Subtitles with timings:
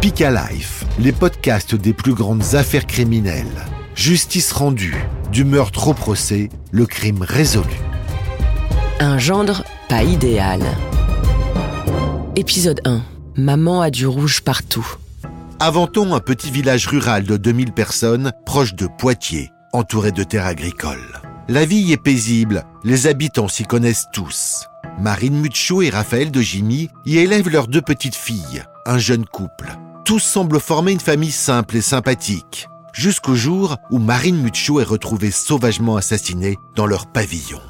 [0.00, 3.66] Speak Life, les podcasts des plus grandes affaires criminelles.
[3.94, 4.96] Justice rendue,
[5.30, 7.68] du meurtre au procès, le crime résolu.
[8.98, 10.62] Un gendre pas idéal.
[12.34, 13.02] Épisode 1.
[13.36, 14.90] Maman a du rouge partout.
[15.58, 21.20] Aventons un petit village rural de 2000 personnes proche de Poitiers, entouré de terres agricoles.
[21.46, 24.64] La vie est paisible, les habitants s'y connaissent tous.
[24.98, 29.76] Marine Mucho et Raphaël de Jimmy y élèvent leurs deux petites filles, un jeune couple.
[30.10, 35.30] Tous semblent former une famille simple et sympathique, jusqu'au jour où Marine Mucho est retrouvée
[35.30, 37.60] sauvagement assassinée dans leur pavillon.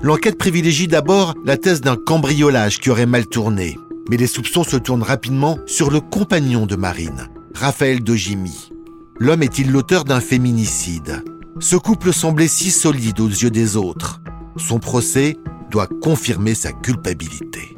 [0.00, 3.76] L'enquête privilégie d'abord la thèse d'un cambriolage qui aurait mal tourné,
[4.08, 8.70] mais les soupçons se tournent rapidement sur le compagnon de Marine, Raphaël de Jimmy.
[9.18, 11.22] L'homme est-il l'auteur d'un féminicide?
[11.60, 14.22] Ce couple semblait si solide aux yeux des autres.
[14.56, 15.36] Son procès
[15.70, 17.76] doit confirmer sa culpabilité.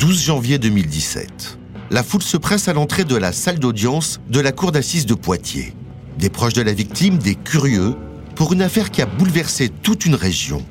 [0.00, 1.60] 12 janvier 2017.
[1.92, 5.12] La foule se presse à l'entrée de la salle d'audience de la cour d'assises de
[5.12, 5.74] Poitiers.
[6.18, 7.94] Des proches de la victime, des curieux,
[8.34, 10.64] pour une affaire qui a bouleversé toute une région.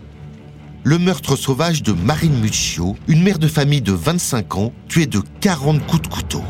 [0.83, 5.21] Le meurtre sauvage de Marine Muccio, une mère de famille de 25 ans, tuée de
[5.41, 6.43] 40 coups de couteau.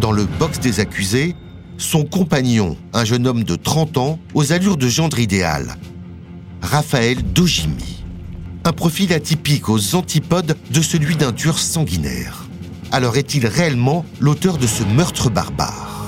[0.00, 1.36] Dans le box des accusés,
[1.76, 5.76] son compagnon, un jeune homme de 30 ans, aux allures de gendre idéal,
[6.60, 7.98] Raphaël Dojimi
[8.64, 12.37] un profil atypique aux antipodes de celui d'un tueur sanguinaire.
[12.90, 16.06] Alors est-il réellement l'auteur de ce meurtre barbare?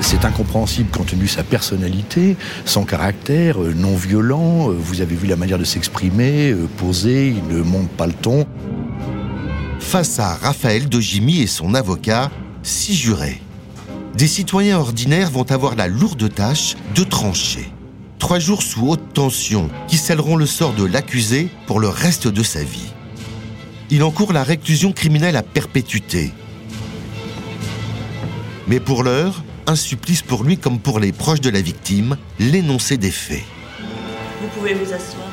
[0.00, 4.70] C'est incompréhensible compte tenu de sa personnalité, son caractère euh, non violent.
[4.70, 8.12] Euh, vous avez vu la manière de s'exprimer, euh, posé, il ne monte pas le
[8.12, 8.46] ton.
[9.78, 12.30] Face à Raphaël Dojimi et son avocat,
[12.62, 13.40] six jurés.
[14.16, 17.72] Des citoyens ordinaires vont avoir la lourde tâche de trancher
[18.22, 22.44] trois jours sous haute tension qui scelleront le sort de l'accusé pour le reste de
[22.44, 22.92] sa vie.
[23.94, 26.32] Il encourt la réclusion criminelle à perpétuité.
[28.66, 32.96] Mais pour l'heure, un supplice pour lui comme pour les proches de la victime, l'énoncé
[32.96, 33.44] des faits.
[34.40, 35.28] Vous pouvez vous asseoir.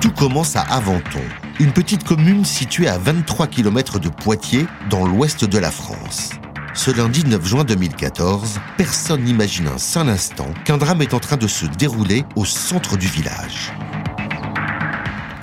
[0.00, 1.20] Tout commence à Aventon,
[1.58, 6.30] une petite commune située à 23 km de Poitiers, dans l'ouest de la France.
[6.72, 11.36] Ce lundi 9 juin 2014, personne n'imagine un seul instant qu'un drame est en train
[11.36, 13.70] de se dérouler au centre du village.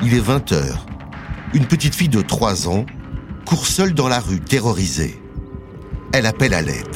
[0.02, 0.97] Il est 20h.
[1.58, 2.86] Une petite fille de 3 ans
[3.44, 5.20] court seule dans la rue, terrorisée.
[6.14, 6.96] Elle appelle à l'aide.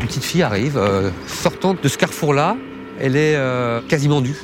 [0.00, 2.56] Une petite fille arrive, euh, sortant de ce carrefour-là,
[2.98, 4.38] elle est euh, quasiment nue.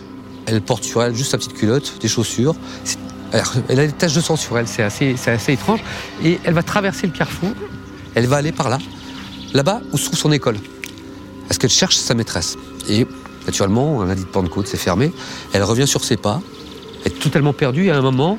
[0.44, 2.54] Elle porte sur elle juste sa petite culotte, des chaussures
[3.68, 5.16] elle a des taches de sang sur elle, c'est assez,
[5.48, 5.80] étrange.
[6.22, 7.52] Et elle va traverser le carrefour,
[8.16, 8.76] elle va aller par là,
[9.54, 10.58] là-bas où se trouve son école.
[11.46, 12.58] Parce qu'elle cherche sa maîtresse.
[12.86, 13.06] Et
[13.46, 15.10] naturellement, un lundi de Pentecôte, c'est fermé.
[15.54, 16.42] Elle revient sur ses pas,
[17.04, 17.86] est totalement perdue.
[17.86, 18.38] Et à un moment,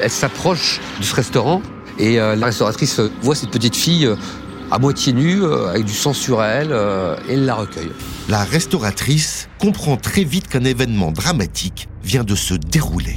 [0.00, 1.62] elle s'approche de ce restaurant
[1.98, 4.16] et euh, la restauratrice voit cette petite fille euh,
[4.70, 6.72] à moitié nue, euh, avec du sang sur elle,
[7.28, 7.90] et elle la recueille.
[8.28, 13.16] La restauratrice comprend très vite qu'un événement dramatique vient de se dérouler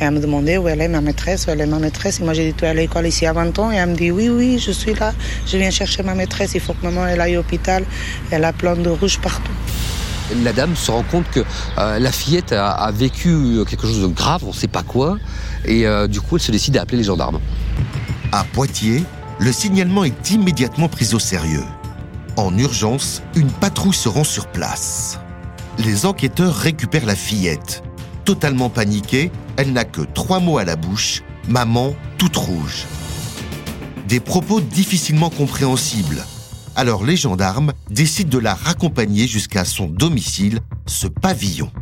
[0.00, 2.20] elle me demandait où elle est ma maîtresse, où elle est ma maîtresse.
[2.20, 3.72] Et moi, j'ai dit, tu es à l'école ici à 20 ans.
[3.72, 5.12] Et elle me dit, oui, oui, je suis là.
[5.44, 6.52] Je viens chercher ma maîtresse.
[6.54, 7.84] Il faut que maman elle aille à l'hôpital.
[8.30, 9.50] Elle a plein de rouge partout.
[10.42, 11.40] La dame se rend compte que
[11.78, 15.18] euh, la fillette a, vécu quelque chose de grave, on ne sait pas quoi.
[15.64, 17.40] Et euh, du coup, elle se décide à appeler les gendarmes.
[18.32, 19.04] À Poitiers,
[19.38, 21.64] le signalement est immédiatement pris au sérieux.
[22.36, 25.18] En urgence, une patrouille se rend sur place.
[25.78, 27.82] Les enquêteurs récupèrent la fillette.
[28.24, 32.84] Totalement paniquée, elle n'a que trois mots à la bouche, maman toute rouge.
[34.08, 36.24] Des propos difficilement compréhensibles.
[36.78, 41.72] Alors les gendarmes décident de la raccompagner jusqu'à son domicile, ce pavillon.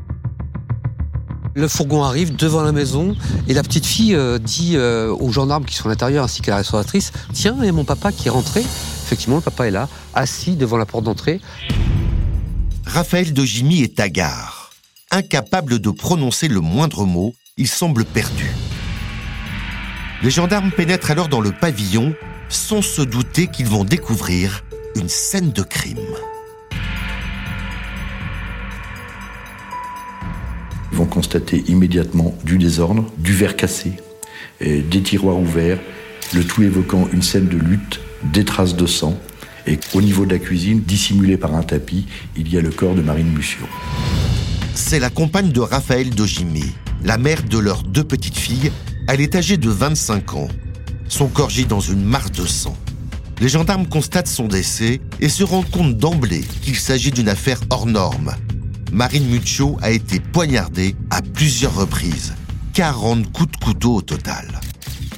[1.55, 3.15] Le fourgon arrive devant la maison
[3.47, 6.53] et la petite fille euh, dit euh, aux gendarmes qui sont à l'intérieur ainsi qu'à
[6.53, 8.61] la restauratrice Tiens, il y a mon papa qui est rentré.
[8.61, 11.43] Effectivement, le papa est là, assis devant la porte d'entrée.
[12.87, 14.71] Raphaël de Jimmy est hagard,
[15.11, 18.51] incapable de prononcer le moindre mot il semble perdu.
[20.23, 22.15] Les gendarmes pénètrent alors dans le pavillon
[22.49, 24.63] sans se douter qu'ils vont découvrir
[24.97, 25.99] une scène de crime.
[30.91, 33.93] Ils vont constater immédiatement du désordre, du verre cassé,
[34.61, 35.79] des tiroirs ouverts,
[36.33, 38.01] le tout évoquant une scène de lutte,
[38.33, 39.21] des traces de sang.
[39.67, 42.07] Et au niveau de la cuisine, dissimulé par un tapis,
[42.37, 43.67] il y a le corps de Marine Mussio.
[44.75, 46.73] C'est la compagne de Raphaël Dojimi,
[47.05, 48.73] la mère de leurs deux petites filles,
[49.09, 50.49] elle est âgée de 25 ans.
[51.09, 52.77] Son corps gît dans une mare de sang.
[53.41, 57.87] Les gendarmes constatent son décès et se rendent compte d'emblée qu'il s'agit d'une affaire hors
[57.87, 58.35] norme.
[58.93, 62.35] Marine Mucho a été poignardée à plusieurs reprises.
[62.73, 64.61] 40 coups de couteau au total.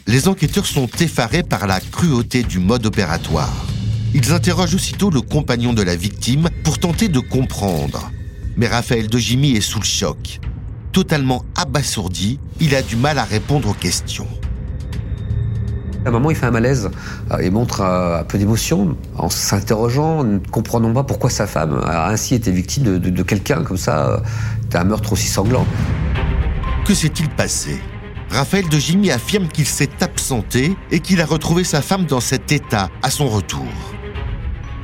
[0.07, 3.67] les enquêteurs sont effarés par la cruauté du mode opératoire.
[4.15, 8.11] Ils interrogent aussitôt le compagnon de la victime pour tenter de comprendre.
[8.57, 10.41] Mais Raphaël de Jimmy est sous le choc.
[10.93, 14.29] Totalement abasourdi, il a du mal à répondre aux questions.
[16.05, 16.91] À un moment, il fait un malaise.
[17.33, 21.81] Euh, Il montre euh, un peu d'émotion en s'interrogeant, ne comprenant pas pourquoi sa femme
[21.85, 24.19] a ainsi été victime de, de- de quelqu'un comme ça, euh,
[24.71, 25.67] d'un meurtre aussi sanglant.
[26.87, 27.79] Que s'est-il passé?
[28.31, 32.53] Raphaël de Jimmy affirme qu'il s'est absenté et qu'il a retrouvé sa femme dans cet
[32.53, 33.67] état à son retour.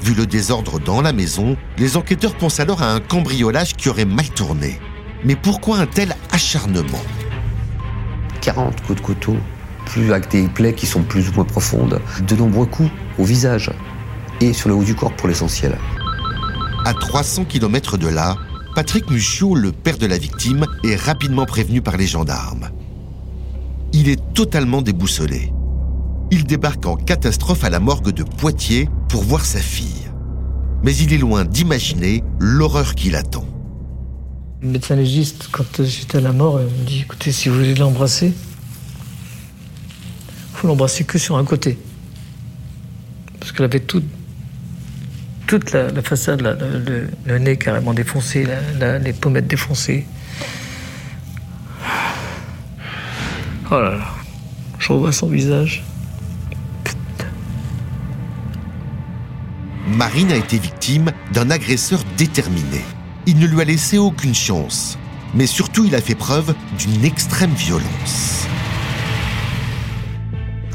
[0.03, 4.05] Vu le désordre dans la maison, les enquêteurs pensent alors à un cambriolage qui aurait
[4.05, 4.79] mal tourné.
[5.25, 7.01] Mais pourquoi un tel acharnement?
[8.43, 9.37] 40 coups de couteau,
[9.87, 13.71] plus avec des plaies qui sont plus ou moins profondes, de nombreux coups au visage
[14.41, 15.79] et sur le haut du corps pour l'essentiel.
[16.85, 18.37] À 300 km de là,
[18.75, 22.69] Patrick Muchiot, le père de la victime, est rapidement prévenu par les gendarmes.
[23.93, 25.53] Il est totalement déboussolé.
[26.31, 30.11] Il débarque en catastrophe à la morgue de Poitiers pour voir sa fille.
[30.83, 33.47] Mais il est loin d'imaginer l'horreur qui l'attend.
[34.61, 37.75] Le médecin légiste, quand j'étais à la mort, il me dit écoutez, si vous voulez
[37.75, 38.33] l'embrasser,
[40.65, 41.77] faut l'embrasser que sur un côté.
[43.39, 44.03] Parce qu'elle avait toute,
[45.73, 46.41] la, façade,
[47.27, 48.47] le, nez carrément défoncé,
[49.03, 50.07] les pommettes défoncées.
[53.71, 54.07] Oh là là,
[54.79, 55.85] je revois son visage.
[59.87, 62.81] Marine a été victime d'un agresseur déterminé.
[63.27, 64.99] Il ne lui a laissé aucune chance.
[65.35, 68.47] Mais surtout, il a fait preuve d'une extrême violence.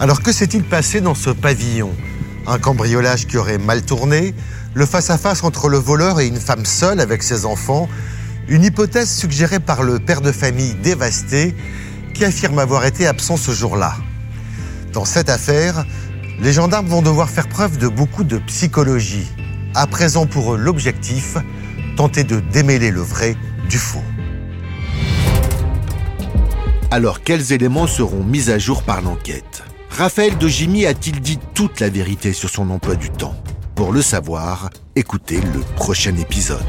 [0.01, 1.94] Alors que s'est-il passé dans ce pavillon?
[2.48, 4.34] Un cambriolage qui aurait mal tourné
[4.74, 7.90] Le face-à-face entre le voleur et une femme seule avec ses enfants
[8.48, 11.54] Une hypothèse suggérée par le père de famille dévasté
[12.13, 13.94] qui affirme avoir été absent ce jour-là.
[14.94, 15.86] Dans cette affaire,
[16.40, 19.28] les gendarmes vont devoir faire preuve de beaucoup de psychologie.
[19.75, 21.36] À présent pour eux l'objectif,
[21.98, 23.36] tenter de démêler le vrai
[23.69, 24.04] du faux.
[26.90, 29.69] Alors quels éléments seront mis à jour par l'enquête?
[30.00, 33.36] Raphaël de Jimmy a-t-il dit toute la vérité sur son emploi du temps?
[33.75, 36.63] Pour le savoir, écoutez le prochain épisode.